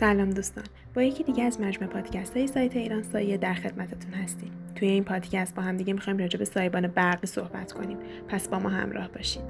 سلام 0.00 0.30
دوستان. 0.30 0.64
با 0.94 1.02
یکی 1.02 1.24
دیگه 1.24 1.44
از 1.44 1.60
مجموع 1.60 1.90
پادکست 1.90 2.36
های 2.36 2.46
سایت 2.46 2.76
ایران 2.76 3.02
سایه 3.02 3.36
در 3.36 3.54
خدمتتون 3.54 4.12
هستیم. 4.12 4.50
توی 4.74 4.88
این 4.88 5.04
پادکست 5.04 5.54
با 5.54 5.62
هم 5.62 5.76
دیگه 5.76 5.92
می‌خوایم 5.92 6.18
راجع 6.18 6.38
به 6.38 6.44
سایبان 6.44 6.86
برقی 6.86 7.26
صحبت 7.26 7.72
کنیم. 7.72 7.98
پس 8.28 8.48
با 8.48 8.58
ما 8.58 8.68
همراه 8.68 9.08
باشید. 9.08 9.42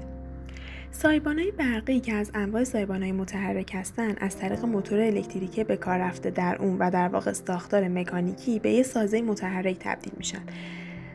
سایبان 0.91 1.39
های 1.39 1.51
برقی 1.51 1.99
که 1.99 2.13
از 2.13 2.31
انواع 2.33 2.63
سایبان 2.63 3.01
های 3.01 3.11
متحرک 3.11 3.75
هستند 3.75 4.17
از 4.21 4.37
طریق 4.37 4.65
موتور 4.65 4.99
الکتریکی 4.99 5.63
به 5.63 5.77
کار 5.77 5.97
رفته 5.97 6.29
در 6.29 6.55
اون 6.59 6.77
و 6.77 6.91
در 6.91 7.07
واقع 7.07 7.33
ساختار 7.33 7.87
مکانیکی 7.87 8.59
به 8.59 8.71
یه 8.71 8.83
سازه 8.83 9.21
متحرک 9.21 9.77
تبدیل 9.79 10.13
میشن 10.17 10.43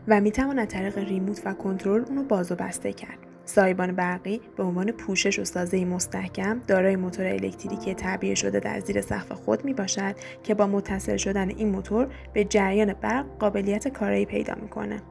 و 0.09 0.21
می‌توان 0.21 0.59
از 0.59 0.69
طریق 0.69 0.99
ریموت 0.99 1.43
و 1.45 1.53
کنترل 1.53 2.05
اونو 2.09 2.23
باز 2.23 2.53
و 2.53 2.55
بسته 2.55 2.93
کرد. 2.93 3.30
سایبان 3.45 3.93
برقی 3.93 4.41
به 4.57 4.63
عنوان 4.63 4.93
پوشش 4.93 5.39
و 5.39 5.45
سازه 5.45 5.85
مستحکم 5.85 6.61
دارای 6.67 6.97
موتور 6.97 7.27
الکتریکی 7.27 7.95
تعبیه 7.95 8.35
شده 8.35 8.61
در 8.61 8.81
زیر 8.81 9.01
سقف 9.01 9.33
خود 9.33 9.65
می 9.65 9.75
باشد 9.75 10.15
که 10.43 10.55
با 10.55 10.67
متصل 10.67 11.17
شدن 11.17 11.49
این 11.49 11.69
موتور 11.69 12.09
به 12.33 12.45
جریان 12.45 12.93
برق 12.93 13.27
قابلیت 13.39 13.89
کارایی 13.89 14.27
پیدا 14.27 14.55
می‌کنه. 14.63 15.03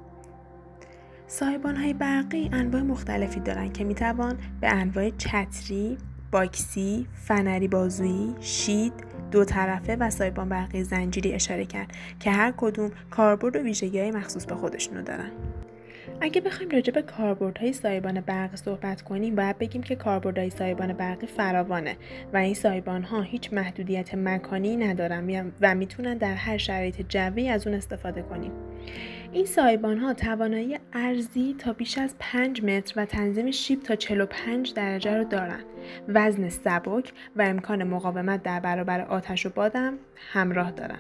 سایبان 1.28 1.76
های 1.76 1.94
برقی 1.94 2.50
انواع 2.54 2.82
مختلفی 2.82 3.40
دارند 3.40 3.74
که 3.74 3.84
می‌توان 3.84 4.38
به 4.62 4.70
انواع 4.70 5.10
چتری، 5.10 5.98
باکسی، 6.32 7.08
فنری 7.14 7.68
بازویی، 7.68 8.36
شید، 8.40 8.94
دو 9.32 9.46
طرفه 9.46 9.96
و 9.96 10.10
سایبان 10.10 10.50
برقی 10.50 10.84
زنجیری 10.84 11.34
اشاره 11.34 11.66
کرد 11.66 11.92
که 12.20 12.32
هر 12.32 12.54
کدوم 12.58 12.92
کاربرد 13.10 13.56
و 13.56 13.60
ویژگی 13.60 14.00
های 14.00 14.12
مخصوص 14.12 14.46
به 14.46 14.56
خودشونو 14.56 15.02
دارن. 15.02 15.32
اگه 16.22 16.42
بخوایم 16.42 16.72
راجع 16.72 16.94
به 16.94 17.02
کاربردهای 17.02 17.74
سایبان 17.74 18.22
برقی 18.22 18.58
صحبت 18.58 19.02
کنیم 19.02 19.36
باید 19.36 19.58
بگیم 19.58 19.84
که 19.84 19.96
کاربردهای 19.96 20.50
سایبان 20.50 20.94
برقی 20.94 21.28
فراوانه 21.28 21.98
و 22.34 22.38
این 22.38 22.54
سایبان 22.54 23.04
ها 23.04 23.22
هیچ 23.22 23.54
محدودیت 23.54 24.16
مکانی 24.16 24.76
ندارن 24.76 25.52
و 25.62 25.76
می‌تونن 25.76 26.18
در 26.18 26.34
هر 26.34 26.58
شرایط 26.58 27.02
جوی 27.10 27.50
از 27.50 27.68
اون 27.68 27.76
استفاده 27.76 28.22
کنیم. 28.22 28.52
این 29.32 29.46
سایبان 29.46 29.98
ها 29.98 30.14
توانایی 30.14 30.80
ارزی 30.94 31.56
تا 31.60 31.74
بیش 31.74 31.98
از 31.98 32.16
5 32.20 32.64
متر 32.64 32.94
و 32.98 33.06
تنظیم 33.06 33.52
شیب 33.52 33.84
تا 33.84 33.96
45 33.96 34.74
درجه 34.74 35.18
رو 35.18 35.24
دارن. 35.24 35.60
وزن 36.08 36.50
سبک 36.50 37.14
و 37.36 37.42
امکان 37.42 37.84
مقاومت 37.84 38.44
در 38.44 38.60
برابر 38.60 39.02
آتش 39.02 39.46
و 39.46 39.50
بادم 39.50 39.94
همراه 40.16 40.72
دارن. 40.72 41.00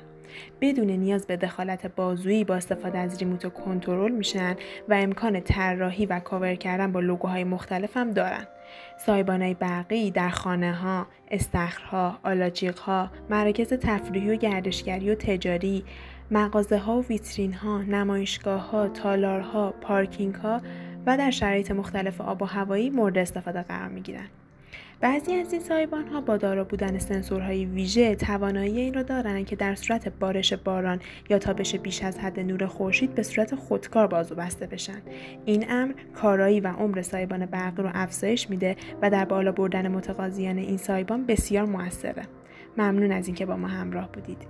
بدون 0.62 0.90
نیاز 0.90 1.28
به 1.28 1.38
دخالت 1.38 1.96
بازویی 1.96 2.44
با 2.44 2.56
استفاده 2.56 2.98
از 2.98 3.18
ریموت 3.18 3.54
کنترل 3.54 4.12
میشن 4.12 4.56
و 4.90 4.94
امکان 4.94 5.40
طراحی 5.40 6.06
و 6.06 6.20
کاور 6.20 6.56
کردن 6.56 6.92
با 6.92 7.00
لوگوهای 7.00 7.44
مختلف 7.44 7.98
هم 7.98 8.12
دارن. 8.12 8.48
سایبانهای 8.98 9.54
برقی 9.54 10.12
در 10.12 10.30
خانه 10.30 10.74
ها، 10.74 11.08
استخرها، 11.32 12.20
آلاجیق 12.24 12.80
ها، 12.80 13.12
مراکز 13.30 13.74
تفریحی 13.74 14.32
و 14.32 14.36
گردشگری 14.36 15.12
و 15.12 15.16
تجاری، 15.16 15.84
مغازه 16.32 16.78
ها 16.78 16.98
و 16.98 17.06
ویترین 17.06 17.54
ها، 17.54 17.82
نمایشگاه 17.82 18.70
ها، 18.72 18.88
تالارها، 18.88 19.74
پارکینگ 19.82 20.36
ها 20.36 20.62
و 21.06 21.18
در 21.18 21.32
شرایط 21.32 21.72
مختلف 21.72 22.22
آب 22.22 22.42
و 22.42 22.46
هوایی 22.46 22.90
مورد 22.90 23.18
استفاده 23.18 23.62
قرار 23.62 23.88
می 23.88 24.02
گیرن. 24.02 24.30
بعضی 25.02 25.34
از 25.34 25.54
این 25.54 25.62
سایبان 25.62 26.08
ها 26.08 26.22
با 26.22 26.38
دارا 26.38 26.64
بودن 26.64 26.98
سنسورهای 26.98 27.66
ویژه 27.66 28.16
توانایی 28.16 28.80
این 28.80 28.94
را 28.94 29.04
دارند 29.04 29.46
که 29.46 29.56
در 29.56 29.76
صورت 29.76 30.10
بارش 30.20 30.54
باران 30.54 31.00
یا 31.30 31.40
تابش 31.40 31.76
بیش 31.76 32.04
از 32.04 32.20
حد 32.20 32.40
نور 32.40 32.66
خورشید 32.66 33.16
به 33.16 33.24
صورت 33.24 33.56
خودکار 33.56 34.08
باز 34.08 34.32
و 34.32 34.36
بسته 34.36 34.68
بشن. 34.68 35.02
این 35.46 35.66
امر 35.70 35.94
کارایی 36.16 36.60
و 36.60 36.68
عمر 36.68 37.02
سایبان 37.02 37.46
برق 37.46 37.80
رو 37.80 37.90
افزایش 37.94 38.50
میده 38.50 38.76
و 39.02 39.10
در 39.10 39.26
بالا 39.26 39.52
بردن 39.52 39.88
متقاضیان 39.88 40.58
این 40.58 40.78
سایبان 40.78 41.26
بسیار 41.26 41.66
موثره. 41.66 42.24
ممنون 42.78 43.12
از 43.12 43.28
اینکه 43.28 43.46
با 43.46 43.58
ما 43.58 43.68
همراه 43.68 44.12
بودید. 44.12 44.48